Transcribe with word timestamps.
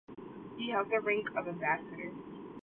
He 0.57 0.71
held 0.71 0.89
the 0.89 0.99
rank 0.99 1.29
of 1.35 1.47
ambassador. 1.47 2.11